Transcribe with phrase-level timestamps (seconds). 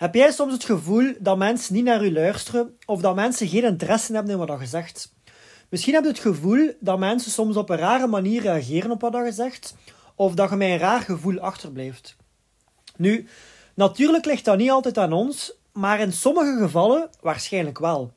[0.00, 3.64] Heb jij soms het gevoel dat mensen niet naar je luisteren of dat mensen geen
[3.64, 5.14] interesse hebben in wat je zegt?
[5.68, 9.14] Misschien heb je het gevoel dat mensen soms op een rare manier reageren op wat
[9.24, 9.74] je zegt
[10.14, 12.16] of dat je met een raar gevoel achterblijft.
[12.96, 13.26] Nu,
[13.74, 18.12] natuurlijk ligt dat niet altijd aan ons, maar in sommige gevallen waarschijnlijk wel.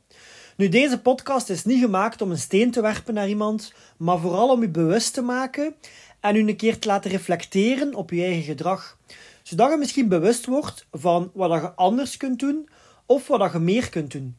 [0.57, 4.49] Nu, deze podcast is niet gemaakt om een steen te werpen naar iemand, maar vooral
[4.49, 5.75] om je bewust te maken
[6.19, 8.97] en u een keer te laten reflecteren op je eigen gedrag
[9.44, 12.69] zodat je misschien bewust wordt van wat je anders kunt doen
[13.05, 14.38] of wat je meer kunt doen.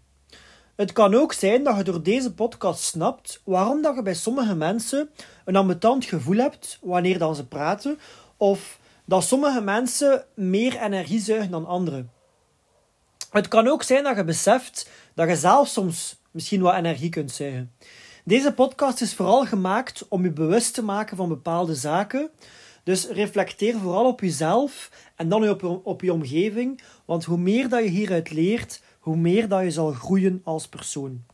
[0.76, 4.54] Het kan ook zijn dat je door deze podcast snapt waarom dat je bij sommige
[4.54, 5.10] mensen
[5.44, 7.98] een ambetant gevoel hebt wanneer dan ze praten,
[8.36, 12.10] of dat sommige mensen meer energie zuigen dan anderen.
[13.30, 17.32] Het kan ook zijn dat je beseft dat je zelf soms misschien wat energie kunt
[17.32, 17.72] zuigen.
[18.24, 22.30] Deze podcast is vooral gemaakt om je bewust te maken van bepaalde zaken,
[22.84, 27.82] dus reflecteer vooral op jezelf en dan op, op je omgeving, want hoe meer dat
[27.82, 31.24] je hieruit leert, hoe meer dat je zal groeien als persoon.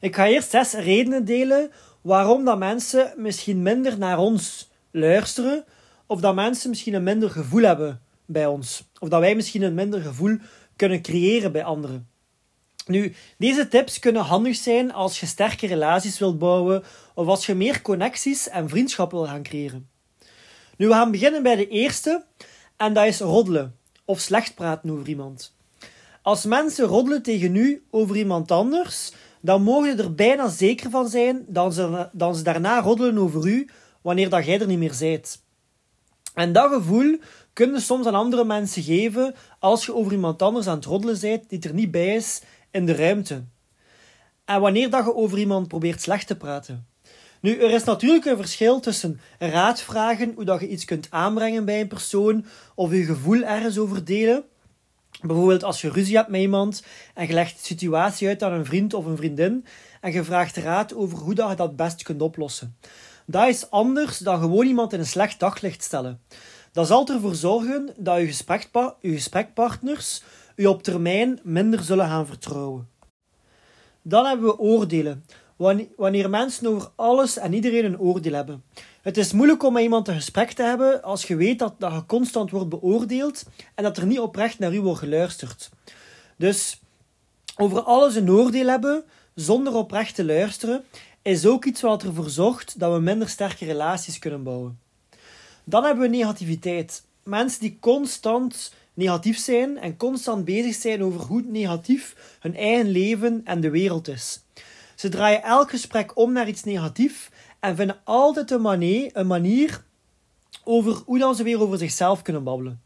[0.00, 5.64] Ik ga eerst zes redenen delen waarom dat mensen misschien minder naar ons luisteren,
[6.06, 9.74] of dat mensen misschien een minder gevoel hebben bij ons, of dat wij misschien een
[9.74, 10.38] minder gevoel
[10.76, 12.08] kunnen creëren bij anderen.
[12.86, 16.82] Nu, deze tips kunnen handig zijn als je sterke relaties wilt bouwen
[17.14, 19.88] of als je meer connecties en vriendschap wil gaan creëren.
[20.76, 22.24] Nu, we gaan beginnen bij de eerste,
[22.76, 25.54] en dat is roddelen of slecht praten over iemand.
[26.22, 31.08] Als mensen roddelen tegen u over iemand anders, dan mogen je er bijna zeker van
[31.08, 33.68] zijn dat ze, dat ze daarna roddelen over u
[34.00, 35.44] wanneer dat jij er niet meer bent.
[36.34, 37.18] En dat gevoel
[37.52, 41.20] kun je soms aan andere mensen geven als je over iemand anders aan het roddelen
[41.20, 43.44] bent die er niet bij is in de ruimte.
[44.44, 46.86] En wanneer dat je over iemand probeert slecht te praten.
[47.46, 51.64] Nu, er is natuurlijk een verschil tussen raad vragen, hoe dat je iets kunt aanbrengen
[51.64, 54.44] bij een persoon, of je gevoel ergens over delen.
[55.22, 56.82] Bijvoorbeeld als je ruzie hebt met iemand
[57.14, 59.64] en je legt de situatie uit aan een vriend of een vriendin
[60.00, 62.76] en je vraagt raad over hoe dat je dat best kunt oplossen.
[63.26, 66.20] Dat is anders dan gewoon iemand in een slecht daglicht stellen.
[66.72, 70.22] Dat zal ervoor zorgen dat je, gesprekpa je gesprekpartners
[70.56, 72.88] je op termijn minder zullen gaan vertrouwen.
[74.02, 75.24] Dan hebben we oordelen
[75.96, 78.62] wanneer mensen over alles en iedereen een oordeel hebben.
[79.02, 81.92] Het is moeilijk om met iemand een gesprek te hebben als je weet dat, dat
[81.92, 83.44] je constant wordt beoordeeld
[83.74, 85.70] en dat er niet oprecht naar u wordt geluisterd.
[86.36, 86.80] Dus
[87.56, 90.84] over alles een oordeel hebben zonder oprecht te luisteren
[91.22, 94.78] is ook iets wat ervoor zorgt dat we minder sterke relaties kunnen bouwen.
[95.64, 97.04] Dan hebben we negativiteit.
[97.22, 103.40] Mensen die constant negatief zijn en constant bezig zijn over hoe negatief hun eigen leven
[103.44, 104.40] en de wereld is.
[104.96, 107.28] Ze draaien elk gesprek om naar iets negatiefs
[107.60, 109.84] en vinden altijd een manier, een manier
[110.64, 112.82] over hoe dan ze weer over zichzelf kunnen babbelen.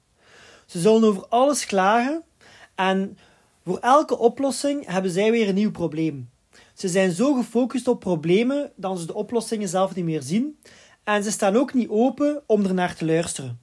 [0.67, 2.23] Ze zullen over alles klagen
[2.75, 3.19] en
[3.65, 6.31] voor elke oplossing hebben zij weer een nieuw probleem.
[6.75, 10.59] Ze zijn zo gefocust op problemen dat ze de oplossingen zelf niet meer zien
[11.05, 13.61] en ze staan ook niet open om er naar te luisteren.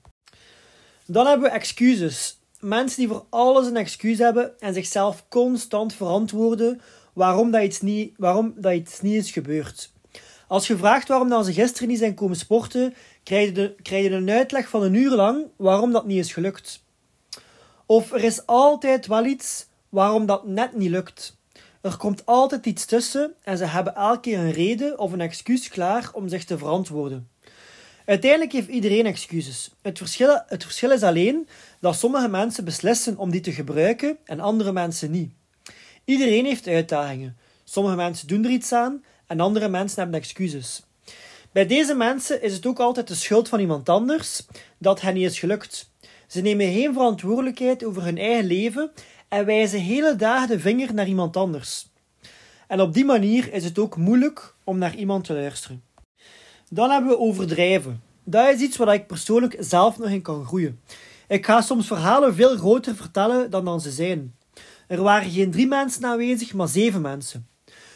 [1.06, 2.40] Dan hebben we excuses.
[2.60, 6.82] Mensen die voor alles een excuus hebben en zichzelf constant verantwoorden
[7.18, 9.92] waarom dat iets niet, waarom dat iets niet is gebeurd.
[10.48, 14.04] Als je vraagt waarom dat ze gisteren niet zijn komen sporten, krijg je, de, krijg
[14.04, 16.84] je een uitleg van een uur lang waarom dat niet is gelukt.
[17.86, 21.38] Of er is altijd wel iets waarom dat net niet lukt.
[21.82, 25.70] Er komt altijd iets tussen en ze hebben elke keer een reden of een excuus
[25.70, 27.30] klaar om zich te verantwoorden.
[28.06, 29.72] Uiteindelijk heeft iedereen excuses.
[29.82, 31.48] Het verschil, het verschil is alleen
[31.80, 35.32] dat sommige mensen beslissen om die te gebruiken en andere mensen niet.
[36.08, 37.38] Iedereen heeft uitdagingen.
[37.64, 40.84] Sommige mensen doen er iets aan en andere mensen hebben excuses.
[41.52, 44.46] Bij deze mensen is het ook altijd de schuld van iemand anders
[44.78, 45.92] dat hen niet is gelukt.
[46.28, 48.92] Ze nemen geen verantwoordelijkheid over hun eigen leven
[49.28, 51.88] en wijzen hele dagen de vinger naar iemand anders.
[52.68, 55.84] En op die manier is het ook moeilijk om naar iemand te luisteren.
[56.70, 58.02] Dan hebben we overdrijven.
[58.24, 60.82] Dat is iets waar ik persoonlijk zelf nog in kan groeien.
[61.28, 64.37] Ik ga soms verhalen veel groter vertellen dan dan ze zijn.
[64.88, 67.48] Er waren geen drie mensen aanwezig, maar zeven mensen.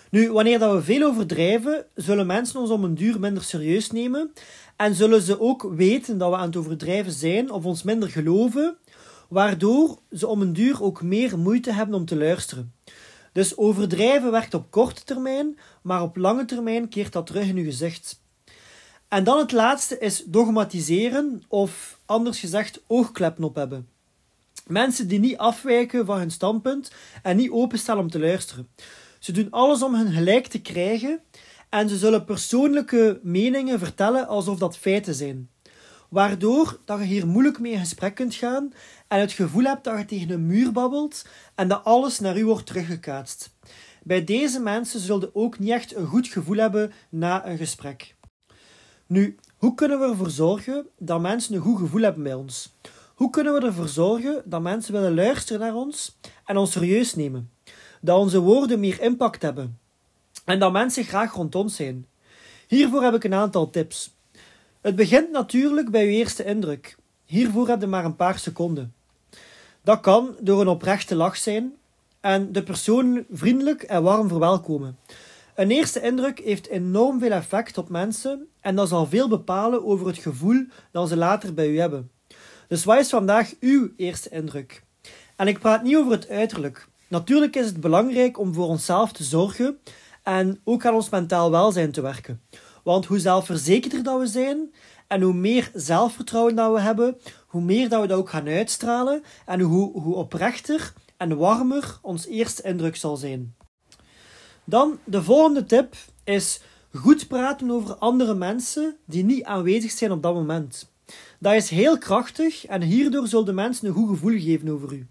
[0.09, 4.31] Nu, wanneer dat we veel overdrijven, zullen mensen ons om een duur minder serieus nemen
[4.75, 8.77] en zullen ze ook weten dat we aan het overdrijven zijn of ons minder geloven,
[9.29, 12.73] waardoor ze om een duur ook meer moeite hebben om te luisteren.
[13.31, 17.63] Dus overdrijven werkt op korte termijn, maar op lange termijn keert dat terug in uw
[17.63, 18.21] gezicht.
[19.07, 23.87] En dan het laatste is dogmatiseren, of anders gezegd oogkleppen op hebben.
[24.67, 26.91] Mensen die niet afwijken van hun standpunt
[27.23, 28.67] en niet openstaan om te luisteren.
[29.19, 31.21] Ze doen alles om hun gelijk te krijgen
[31.69, 35.49] en ze zullen persoonlijke meningen vertellen alsof dat feiten zijn.
[36.09, 38.73] Waardoor dat je hier moeilijk mee in gesprek kunt gaan
[39.07, 41.25] en het gevoel hebt dat je tegen een muur babbelt
[41.55, 43.55] en dat alles naar u wordt teruggekaatst.
[44.03, 48.15] Bij deze mensen zullen ook niet echt een goed gevoel hebben na een gesprek.
[49.07, 52.75] Nu, hoe kunnen we ervoor zorgen dat mensen een goed gevoel hebben bij ons?
[53.21, 57.51] Hoe kunnen we ervoor zorgen dat mensen willen luisteren naar ons en ons serieus nemen?
[58.01, 59.79] Dat onze woorden meer impact hebben
[60.45, 62.07] en dat mensen graag rond ons zijn?
[62.67, 64.15] Hiervoor heb ik een aantal tips.
[64.81, 66.97] Het begint natuurlijk bij uw eerste indruk.
[67.25, 68.93] Hiervoor heb je maar een paar seconden.
[69.81, 71.73] Dat kan door een oprechte lach zijn
[72.19, 74.97] en de persoon vriendelijk en warm verwelkomen.
[75.55, 80.07] Een eerste indruk heeft enorm veel effect op mensen en dat zal veel bepalen over
[80.07, 82.09] het gevoel dat ze later bij u hebben.
[82.71, 84.83] Dus wat is vandaag uw eerste indruk?
[85.35, 86.87] En ik praat niet over het uiterlijk.
[87.07, 89.79] Natuurlijk is het belangrijk om voor onszelf te zorgen
[90.23, 92.41] en ook aan ons mentaal welzijn te werken.
[92.83, 94.73] Want hoe zelfverzekerder dat we zijn
[95.07, 99.23] en hoe meer zelfvertrouwen dat we hebben, hoe meer dat we dat ook gaan uitstralen
[99.45, 103.55] en hoe, hoe oprechter en warmer ons eerste indruk zal zijn.
[104.63, 106.61] Dan de volgende tip is
[106.93, 110.90] goed praten over andere mensen die niet aanwezig zijn op dat moment.
[111.39, 115.07] Dat is heel krachtig en hierdoor zullen de mensen een goed gevoel geven over u.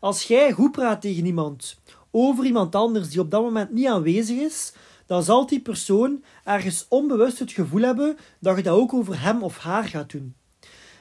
[0.00, 1.78] Als jij goed praat tegen iemand
[2.10, 4.72] over iemand anders die op dat moment niet aanwezig is,
[5.06, 9.42] dan zal die persoon ergens onbewust het gevoel hebben dat je dat ook over hem
[9.42, 10.34] of haar gaat doen.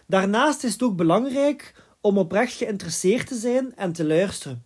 [0.06, 4.64] Daarnaast is het ook belangrijk om oprecht geïnteresseerd te zijn en te luisteren.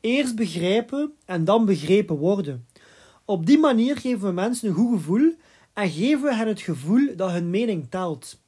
[0.00, 2.66] Eerst begrijpen en dan begrepen worden.
[3.24, 5.34] Op die manier geven we mensen een goed gevoel
[5.72, 8.38] en geven we hen het gevoel dat hun mening telt.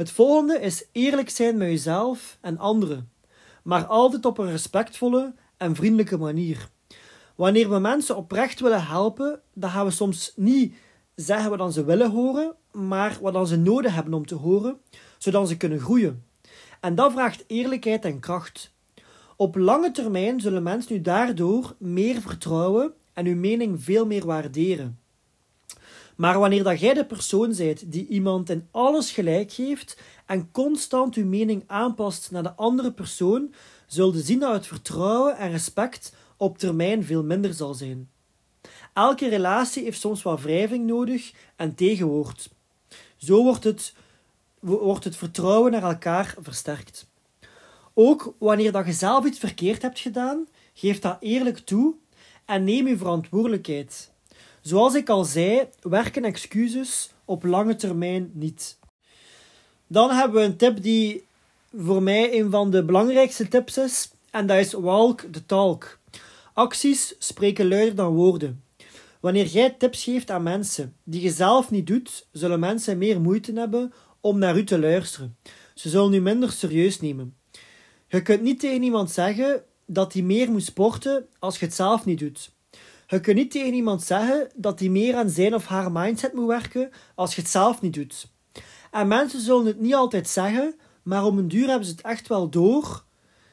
[0.00, 3.10] Het volgende is eerlijk zijn met jezelf en anderen,
[3.62, 6.68] maar altijd op een respectvolle en vriendelijke manier.
[7.34, 10.74] Wanneer we mensen oprecht willen helpen, dan gaan we soms niet
[11.14, 14.80] zeggen wat ze willen horen, maar wat ze nodig hebben om te horen,
[15.18, 16.24] zodat ze kunnen groeien.
[16.80, 18.72] En dat vraagt eerlijkheid en kracht.
[19.36, 24.99] Op lange termijn zullen mensen u daardoor meer vertrouwen en uw mening veel meer waarderen.
[26.20, 31.14] Maar wanneer dat jij de persoon bent die iemand in alles gelijk geeft en constant
[31.14, 33.54] uw mening aanpast naar de andere persoon,
[33.86, 38.10] zul je zien dat het vertrouwen en respect op termijn veel minder zal zijn.
[38.92, 42.50] Elke relatie heeft soms wat wrijving nodig en tegenwoord.
[43.16, 43.94] Zo wordt het,
[44.58, 47.06] wordt het vertrouwen naar elkaar versterkt.
[47.94, 51.94] Ook wanneer dat je zelf iets verkeerd hebt gedaan, geef dat eerlijk toe
[52.44, 54.10] en neem je verantwoordelijkheid.
[54.60, 58.78] Zoals ik al zei, werken excuses op lange termijn niet.
[59.86, 61.24] Dan hebben we een tip die
[61.76, 65.98] voor mij een van de belangrijkste tips is, en dat is walk the talk.
[66.52, 68.62] Acties spreken luider dan woorden.
[69.20, 73.52] Wanneer jij tips geeft aan mensen die je zelf niet doet, zullen mensen meer moeite
[73.52, 75.36] hebben om naar u te luisteren.
[75.74, 77.36] Ze zullen u minder serieus nemen.
[78.08, 82.04] Je kunt niet tegen iemand zeggen dat hij meer moet sporten als je het zelf
[82.04, 82.50] niet doet.
[83.10, 86.46] Je kunt niet tegen iemand zeggen dat hij meer aan zijn of haar mindset moet
[86.46, 88.30] werken als je het zelf niet doet.
[88.90, 92.28] En mensen zullen het niet altijd zeggen, maar om een duur hebben ze het echt
[92.28, 93.04] wel door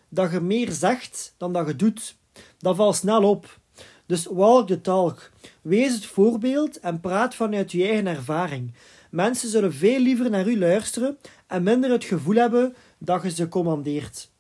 [0.10, 2.16] dat je meer zegt dan dat je doet.
[2.58, 3.60] Dat valt snel op.
[4.06, 5.32] Dus walk the talk.
[5.62, 8.74] Wees het voorbeeld en praat vanuit je eigen ervaring.
[9.12, 13.48] Mensen zullen veel liever naar u luisteren en minder het gevoel hebben dat je ze
[13.48, 14.32] commandeert.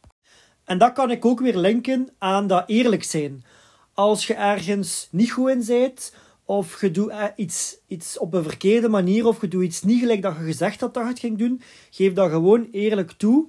[0.63, 3.43] En dat kan ik ook weer linken aan dat eerlijk zijn.
[3.97, 6.13] Als je ergens niet goed in bent,
[6.45, 9.99] of je doet eh, iets, iets op een verkeerde manier, of je doet iets niet
[9.99, 13.47] gelijk dat je gezegd had dat je het ging doen, geef dat gewoon eerlijk toe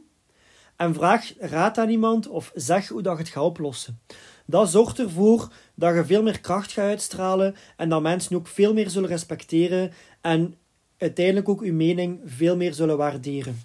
[0.76, 4.00] en vraag raad aan iemand of zeg hoe dat je het gaat oplossen.
[4.46, 8.72] Dat zorgt ervoor dat je veel meer kracht gaat uitstralen en dat mensen ook veel
[8.72, 10.54] meer zullen respecteren en
[10.98, 13.62] uiteindelijk ook uw mening veel meer zullen waarderen.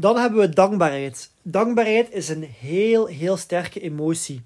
[0.00, 1.30] Dan hebben we dankbaarheid.
[1.42, 4.42] Dankbaarheid is een heel, heel sterke emotie.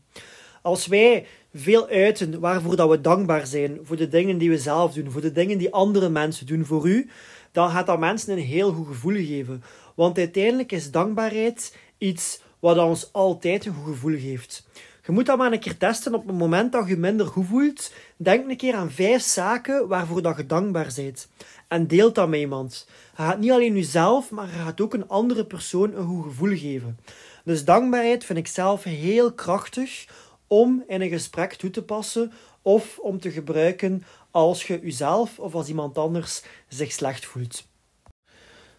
[0.62, 4.92] Als wij veel uiten waarvoor dat we dankbaar zijn, voor de dingen die we zelf
[4.92, 7.10] doen, voor de dingen die andere mensen doen voor u,
[7.50, 9.62] dan gaat dat mensen een heel goed gevoel geven.
[9.94, 14.66] Want uiteindelijk is dankbaarheid iets wat ons altijd een goed gevoel geeft.
[15.04, 17.92] Je moet dat maar een keer testen op het moment dat je minder goed voelt.
[18.16, 21.28] Denk een keer aan vijf zaken waarvoor dat je dankbaar bent.
[21.68, 22.86] En deel dat met iemand.
[23.16, 26.56] Je gaat niet alleen jezelf, maar je gaat ook een andere persoon een goed gevoel
[26.56, 26.98] geven.
[27.44, 30.06] Dus dankbaarheid vind ik zelf heel krachtig
[30.46, 32.32] om in een gesprek toe te passen
[32.62, 37.64] of om te gebruiken als je jezelf of als iemand anders zich slecht voelt.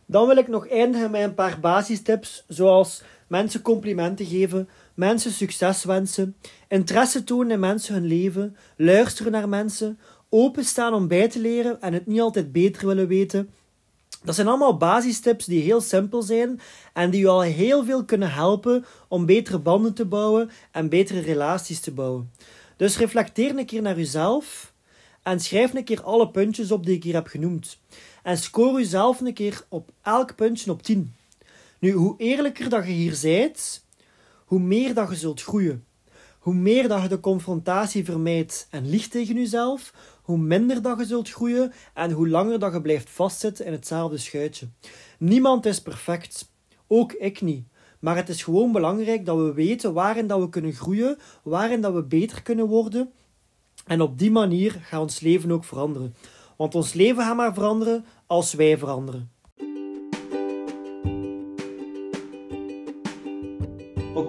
[0.06, 3.04] Dan wil ik nog eindigen met een paar basistips, zoals
[3.34, 6.36] mensen complimenten geven, mensen succes wensen,
[6.68, 10.00] interesse tonen in mensen hun leven, luisteren naar mensen,
[10.30, 13.50] openstaan om bij te leren en het niet altijd beter willen weten.
[14.24, 16.60] Dat zijn allemaal basistips die heel simpel zijn
[16.94, 21.20] en die je al heel veel kunnen helpen om betere banden te bouwen en betere
[21.20, 22.32] relaties te bouwen.
[22.78, 24.74] Dus reflecteer een keer naar jezelf
[25.24, 27.80] en schrijf een keer alle puntjes op die ik hier heb genoemd.
[28.24, 31.14] En score jezelf een keer op elk puntje op 10.
[31.84, 33.86] Nu, hoe eerlijker dat je hier zijt,
[34.46, 35.86] hoe meer dat je zult groeien.
[36.40, 41.06] Hoe meer dat je de confrontatie vermijdt en liegt tegen jezelf, hoe minder dat je
[41.06, 44.68] zult groeien en hoe langer dat je blijft vastzitten in hetzelfde schuitje.
[45.20, 46.52] Niemand is perfect.
[46.88, 47.68] Ook ik niet.
[48.00, 51.94] Maar het is gewoon belangrijk dat we weten waarin dat we kunnen groeien, waarin dat
[51.94, 53.12] we beter kunnen worden.
[53.86, 56.16] En op die manier gaat ons leven ook veranderen.
[56.58, 59.32] Want ons leven gaat maar veranderen als wij veranderen.